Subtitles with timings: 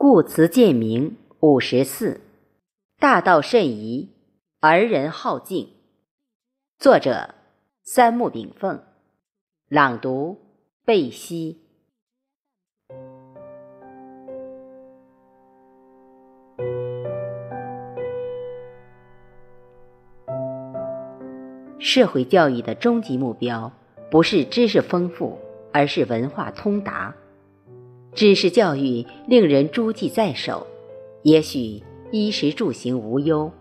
[0.00, 2.20] 故辞渐明五十四，
[3.00, 4.14] 大道甚夷，
[4.60, 5.70] 而人好径。
[6.78, 7.34] 作者：
[7.82, 8.80] 三木炳凤，
[9.68, 10.38] 朗读：
[10.84, 11.58] 贝西。
[21.80, 23.72] 社会教育的终极目标，
[24.12, 25.36] 不是知识丰富，
[25.72, 27.16] 而是文化通达。
[28.18, 30.66] 知识教育令人诸记在手，
[31.22, 31.80] 也许
[32.10, 33.52] 衣食住行无忧；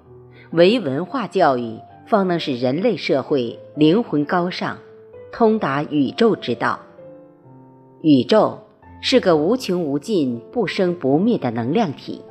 [0.49, 1.77] 唯文化教育
[2.07, 4.79] 方能使人类社会灵魂高尚，
[5.31, 6.79] 通达宇宙之道。
[8.01, 8.57] 宇宙
[8.99, 12.23] 是个无穷无尽、不生不灭的能量体。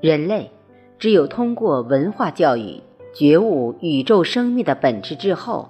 [0.00, 0.52] 人类
[1.00, 2.80] 只有通过文化教育
[3.12, 5.68] 觉悟宇宙生命的本质之后，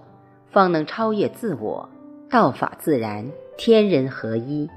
[0.50, 1.88] 方能超越自我，
[2.28, 3.24] 道法自然，
[3.56, 4.66] 天人合一。《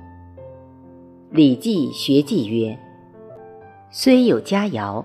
[1.30, 2.80] 礼记·学记》曰
[3.92, 5.04] ：“虽有佳肴，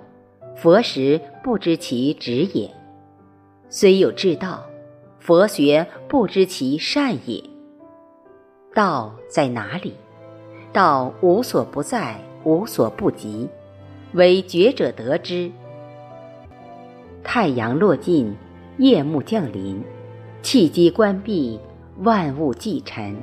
[0.55, 2.71] 佛时不知其止也；
[3.69, 4.65] 虽有至道，
[5.19, 7.43] 佛学不知其善也。
[8.73, 9.95] 道在哪里？
[10.73, 13.49] 道无所不在，无所不及，
[14.13, 15.51] 唯觉者得之。
[17.24, 18.33] 太阳落尽，
[18.79, 19.83] 夜幕降临，
[20.41, 21.59] 气机关闭，
[21.99, 23.16] 万物寂沉。”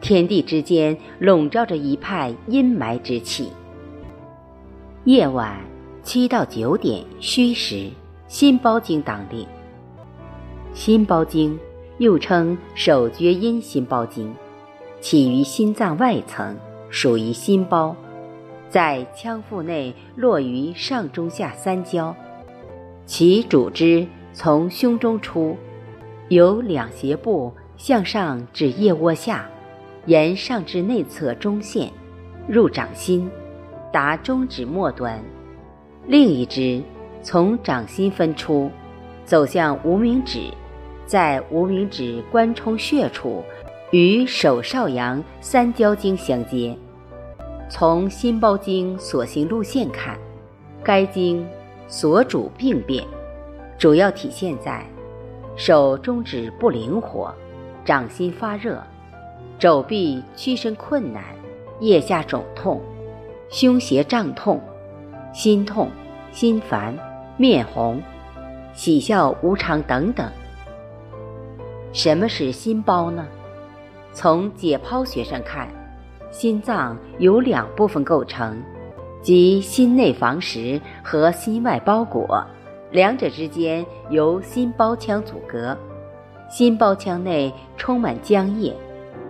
[0.00, 3.50] 天地之间笼罩着一派阴霾之气。
[5.04, 5.56] 夜晚
[6.02, 7.90] 七到九点戌时，
[8.26, 9.46] 心包经当令。
[10.74, 11.58] 心包经
[11.98, 14.34] 又称手厥阴心包经，
[15.00, 16.56] 起于心脏外层，
[16.90, 17.96] 属于心包，
[18.68, 22.14] 在腔腹内落于上中下三焦，
[23.06, 25.56] 其主之从胸中出，
[26.28, 29.48] 由两胁部向上至腋窝下。
[30.08, 31.92] 沿上肢内侧中线，
[32.48, 33.30] 入掌心，
[33.92, 35.20] 达中指末端；
[36.06, 36.82] 另一支
[37.20, 38.70] 从掌心分出，
[39.26, 40.44] 走向无名指，
[41.04, 43.44] 在无名指关冲穴处，
[43.90, 46.74] 与手少阳三焦经相接。
[47.68, 50.18] 从心包经所行路线看，
[50.82, 51.46] 该经
[51.86, 53.04] 所主病变，
[53.76, 54.82] 主要体现在
[55.54, 57.30] 手中指不灵活，
[57.84, 58.82] 掌心发热。
[59.58, 61.22] 肘臂屈伸困难，
[61.80, 62.80] 腋下肿痛，
[63.50, 64.60] 胸胁胀痛，
[65.32, 65.90] 心痛、
[66.30, 66.96] 心烦、
[67.36, 68.02] 面红、
[68.72, 70.30] 喜笑无常等等。
[71.92, 73.26] 什么是心包呢？
[74.12, 75.68] 从解剖学上看，
[76.30, 78.62] 心脏由两部分构成，
[79.22, 82.44] 即心内房实和心外包裹，
[82.90, 85.76] 两者之间由心包腔阻隔，
[86.48, 88.74] 心包腔内充满浆液。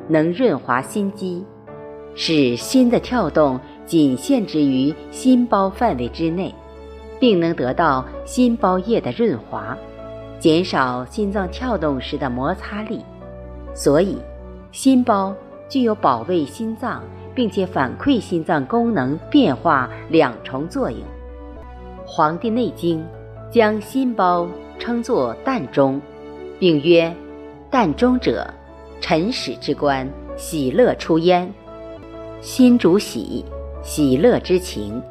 [0.08, 1.44] 能润滑心肌，
[2.14, 6.54] 使心的跳动仅限制于心包范围之内，
[7.20, 9.76] 并能得到心包液的润滑，
[10.38, 13.04] 减少心脏跳动时的摩擦力。
[13.74, 14.18] 所以，
[14.72, 15.34] 心包
[15.68, 17.02] 具有保卫心脏
[17.34, 21.00] 并且反馈心脏功能变化两重作用。
[22.04, 22.98] 《黄帝内经》
[23.52, 24.48] 将心包
[24.78, 26.00] 称作“膻中”，
[26.58, 27.14] 并曰
[27.70, 28.52] ：“膻中者。”
[29.00, 31.52] 辰始之官，喜乐出焉。
[32.40, 33.44] 心主喜，
[33.82, 35.02] 喜乐之情，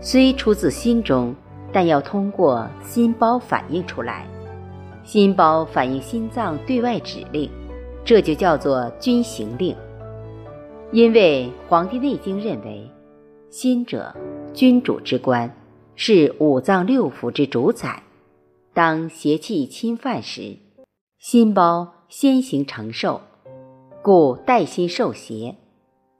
[0.00, 1.34] 虽出自心中，
[1.72, 4.26] 但要通过心包反映出来。
[5.04, 7.48] 心包反映心脏对外指令，
[8.04, 9.74] 这就叫做军行令。
[10.92, 12.90] 因为《黄帝内经》认为，
[13.50, 14.14] 心者，
[14.52, 15.52] 君主之官，
[15.94, 18.02] 是五脏六腑之主宰。
[18.74, 20.56] 当邪气侵犯时，
[21.18, 23.20] 心包先行承受。
[24.06, 25.56] 故带心受邪，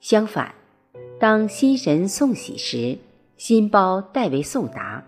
[0.00, 0.56] 相反，
[1.20, 2.98] 当心神送喜时，
[3.36, 5.04] 心包代为送达。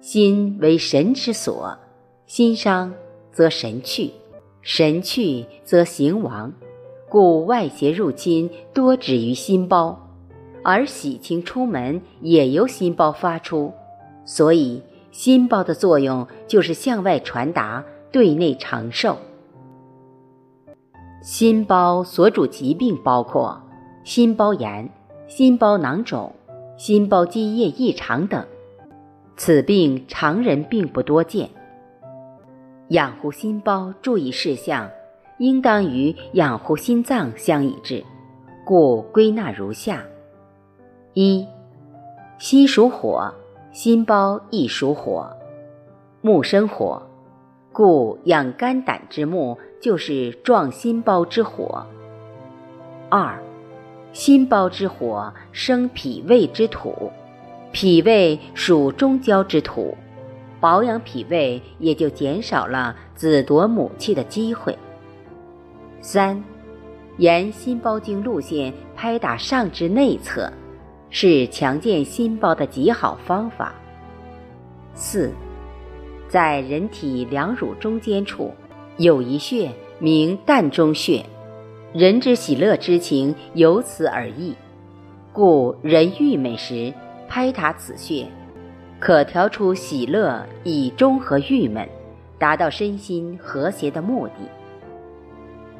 [0.00, 1.76] 心为神之所，
[2.24, 2.94] 心伤
[3.32, 4.12] 则神去，
[4.62, 6.52] 神去则形亡。
[7.08, 10.08] 故外邪入侵多止于心包，
[10.62, 13.74] 而喜庆出门也由心包发出。
[14.24, 14.80] 所以，
[15.10, 19.18] 心包的作用就是向外传达，对内长寿。
[21.20, 23.60] 心包所主疾病包括
[24.04, 24.88] 心包炎、
[25.26, 26.32] 心包囊肿、
[26.76, 28.46] 心包积液异常等，
[29.36, 31.50] 此病常人并不多见。
[32.88, 34.88] 养护心包注意事项，
[35.38, 38.04] 应当与养护心脏相一致，
[38.64, 40.04] 故归纳如下：
[41.14, 41.46] 一、
[42.38, 43.34] 心属火，
[43.72, 45.28] 心包亦属火，
[46.22, 47.02] 木生火。
[47.78, 51.86] 故养肝胆之木，就是壮心包之火。
[53.08, 53.40] 二，
[54.12, 57.12] 心包之火生脾胃之土，
[57.70, 59.96] 脾胃属中焦之土，
[60.58, 64.76] 保养脾胃也就减少了子夺母气的机会。
[66.00, 66.42] 三，
[67.18, 70.52] 沿心包经路线拍打上肢内侧，
[71.10, 73.72] 是强健心包的极好方法。
[74.94, 75.30] 四，
[76.28, 78.52] 在人体两乳中间处
[78.98, 81.24] 有一穴名膻中穴。
[81.92, 84.54] 人之喜乐之情由此而溢，
[85.32, 86.92] 故人郁闷时
[87.26, 88.26] 拍打此穴，
[89.00, 91.88] 可调出喜乐以中和郁闷，
[92.38, 94.34] 达到身心和谐的目的。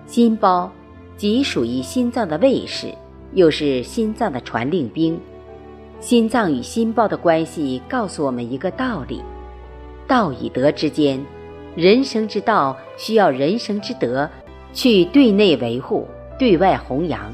[0.07, 0.73] 心包
[1.19, 2.87] 即属于心脏的卫士，
[3.35, 5.21] 又是心脏的传令兵。
[6.01, 9.21] 心脏与心包的关系告诉我们一个道理：
[10.09, 11.25] 道与德之间，
[11.77, 14.29] 人生之道需要人生之德。
[14.75, 16.07] 去对内维护，
[16.39, 17.33] 对外弘扬。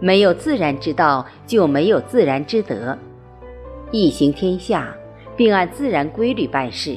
[0.00, 2.96] 没有自然之道，就没有自然之德。
[3.92, 4.92] 一行天下，
[5.36, 6.96] 并按自然规律办事，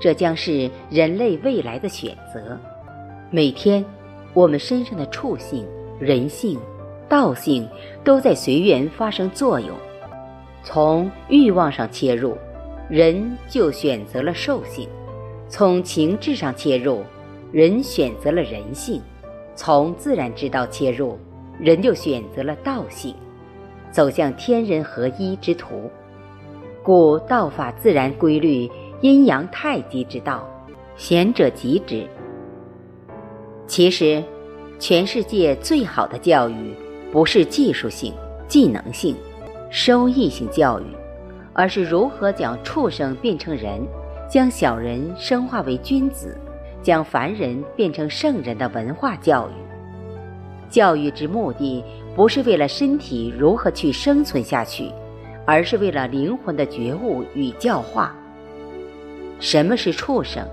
[0.00, 2.56] 这将是人类未来的选择。
[3.30, 3.84] 每天，
[4.32, 5.66] 我们身上的畜性、
[5.98, 6.58] 人性、
[7.08, 7.68] 道性
[8.04, 9.70] 都在随缘发生作用。
[10.62, 12.38] 从欲望上切入，
[12.88, 14.88] 人就选择了兽性；
[15.48, 17.02] 从情志上切入。
[17.50, 19.00] 人选择了人性，
[19.54, 21.18] 从自然之道切入，
[21.58, 23.14] 人就选择了道性，
[23.90, 25.90] 走向天人合一之途。
[26.82, 28.70] 故道法自然规律，
[29.00, 30.46] 阴阳太极之道，
[30.94, 32.06] 贤者极之。
[33.66, 34.22] 其实，
[34.78, 36.74] 全世界最好的教育，
[37.10, 38.12] 不是技术性、
[38.46, 39.16] 技能性、
[39.70, 40.84] 收益性教育，
[41.58, 43.84] 而是如何将畜生变成人，
[44.30, 46.38] 将小人升化为君子。
[46.80, 49.52] 将凡人变成圣人的文化教育，
[50.70, 51.84] 教育之目的
[52.14, 54.88] 不是为了身体如何去生存下去，
[55.44, 58.14] 而是为了灵魂的觉悟与教化。
[59.40, 60.46] 什么是畜生？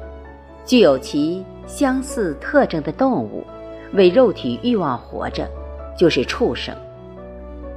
[0.66, 3.44] 具有其相似特征的动物，
[3.94, 5.48] 为肉体欲望活着，
[5.96, 6.75] 就是畜生。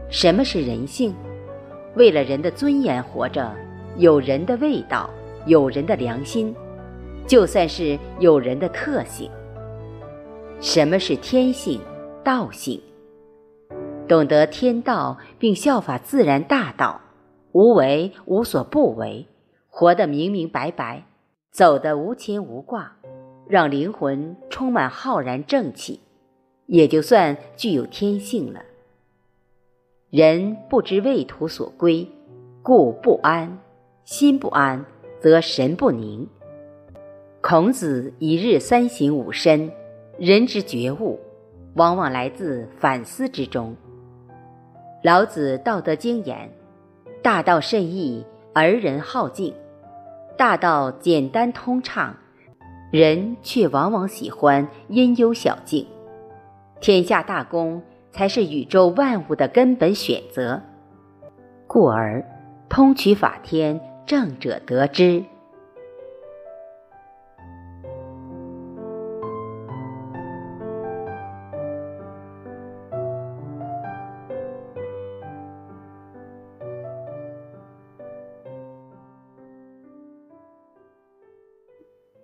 [0.08, 1.14] 什么是人性？
[1.98, 3.52] 为了人的尊严活着，
[3.96, 5.10] 有人的味道，
[5.46, 6.54] 有人的良心。
[7.26, 9.28] 就算是有人的特性，
[10.60, 11.80] 什么是天性、
[12.22, 12.80] 道性？
[14.06, 17.00] 懂得天道并效法自然大道，
[17.50, 19.26] 无为无所不为，
[19.68, 21.04] 活得明明白白，
[21.50, 22.92] 走得无牵无挂，
[23.48, 26.00] 让灵魂充满浩然正气，
[26.66, 28.60] 也就算具有天性了。
[30.10, 32.08] 人不知未途所归，
[32.62, 33.58] 故不安；
[34.04, 34.82] 心不安，
[35.20, 36.26] 则神不宁。
[37.42, 39.70] 孔子一日三省吾身，
[40.18, 41.20] 人之觉悟，
[41.74, 43.76] 往往来自反思之中。
[45.02, 46.50] 老子《道德经》言
[47.22, 49.52] ：“大道甚易，而人好径；
[50.38, 52.16] 大道简单通畅，
[52.90, 55.86] 人却往往喜欢阴幽小径。
[56.80, 57.82] 天下大公
[58.18, 60.60] 才是宇宙万物的根本选择。
[61.68, 62.24] 故而，
[62.68, 65.22] 通取法天，正者得之。”